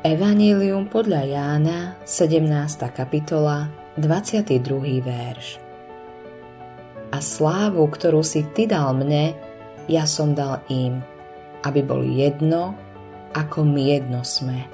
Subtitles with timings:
[0.00, 2.48] Evangelium podľa Jána, 17.
[2.88, 3.68] kapitola,
[4.00, 5.04] 22.
[5.04, 5.60] verš.
[7.12, 9.36] A slávu, ktorú si ty dal mne,
[9.92, 11.04] ja som dal im,
[11.68, 12.72] aby boli jedno,
[13.36, 14.64] ako my jedno sme.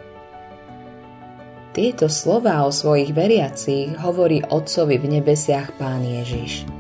[1.75, 6.71] Tieto slová o svojich veriacich hovorí Otcovi v nebesiach Pán Ježiš.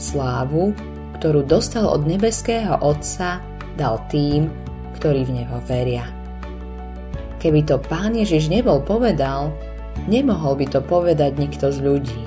[0.00, 0.72] Slávu,
[1.20, 3.44] ktorú dostal od nebeského Otca,
[3.76, 4.48] dal tým,
[4.96, 6.19] ktorí v Neho veria.
[7.40, 9.48] Keby to pán Ježiš nebol povedal,
[10.04, 12.24] nemohol by to povedať nikto z ľudí.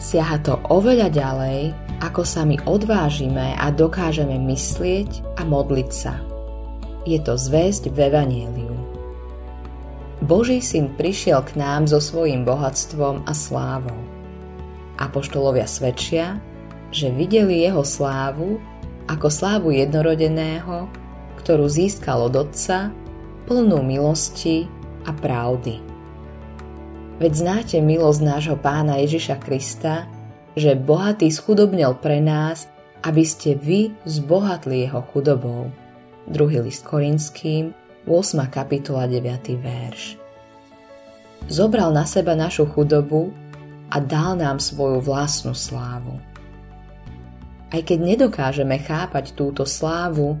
[0.00, 6.16] Siaha to oveľa ďalej, ako sa my odvážime a dokážeme myslieť a modliť sa.
[7.04, 8.76] Je to zväzť v Evangeliu.
[10.24, 13.98] Boží syn prišiel k nám so svojím bohatstvom a slávou.
[14.98, 16.42] Apoštolovia svedčia,
[16.88, 18.58] že videli jeho slávu
[19.06, 20.88] ako slávu jednorodeného,
[21.42, 22.90] ktorú získal od Otca
[23.48, 24.68] plnú milosti
[25.08, 25.80] a pravdy.
[27.16, 30.04] Veď znáte milosť nášho pána Ježiša Krista,
[30.52, 32.68] že bohatý schudobnil pre nás,
[33.00, 35.72] aby ste vy zbohatli jeho chudobou.
[36.28, 36.60] 2.
[36.60, 37.72] list Korinským,
[38.04, 38.12] 8.
[38.52, 39.56] kapitola 9.
[39.56, 40.20] verš.
[41.48, 43.32] Zobral na seba našu chudobu
[43.88, 46.20] a dal nám svoju vlastnú slávu.
[47.72, 50.36] Aj keď nedokážeme chápať túto slávu,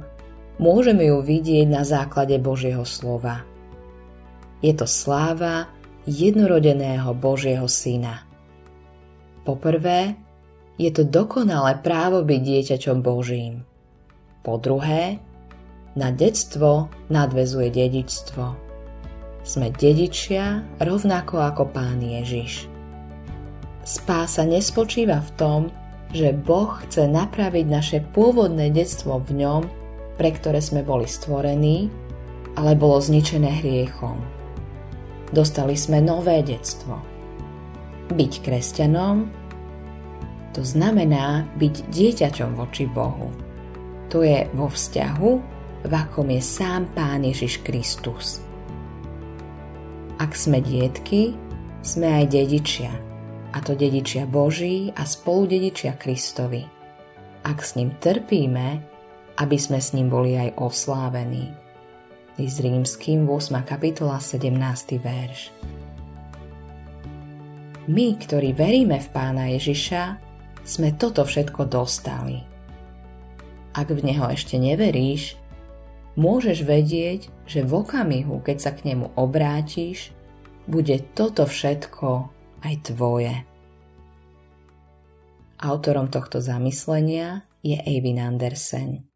[0.58, 3.46] môžeme ju vidieť na základe Božieho slova.
[4.58, 5.70] Je to sláva
[6.04, 8.26] jednorodeného Božieho Syna.
[9.46, 10.18] Poprvé,
[10.78, 13.66] je to dokonalé právo byť dieťaťom Božím.
[14.42, 15.18] Po druhé,
[15.98, 18.44] na detstvo nadvezuje dedičstvo.
[19.42, 22.70] Sme dedičia rovnako ako Pán Ježiš.
[23.82, 25.60] Spása nespočíva v tom,
[26.12, 29.62] že Boh chce napraviť naše pôvodné detstvo v ňom
[30.18, 31.88] pre ktoré sme boli stvorení,
[32.58, 34.18] ale bolo zničené hriechom.
[35.30, 36.98] Dostali sme nové detstvo.
[38.10, 39.38] Byť kresťanom
[40.58, 43.30] to znamená byť dieťaťom voči Bohu.
[44.10, 45.30] To je vo vzťahu,
[45.86, 48.42] v akom je sám Pán Ježiš Kristus.
[50.18, 51.38] Ak sme dietky,
[51.84, 52.90] sme aj dedičia,
[53.54, 56.66] a to dedičia Boží a spoludedičia Kristovi.
[57.46, 58.82] Ak s ním trpíme,
[59.38, 61.54] aby sme s ním boli aj oslávení.
[62.38, 63.62] List rímským 8.
[63.62, 64.50] kapitola 17.
[64.98, 65.54] verš.
[67.88, 70.02] My, ktorí veríme v Pána Ježiša,
[70.66, 72.44] sme toto všetko dostali.
[73.72, 75.38] Ak v Neho ešte neveríš,
[76.18, 80.12] môžeš vedieť, že v okamihu, keď sa k Nemu obrátiš,
[80.68, 82.28] bude toto všetko
[82.66, 83.34] aj tvoje.
[85.62, 89.08] Autorom tohto zamyslenia je Eivin Andersen.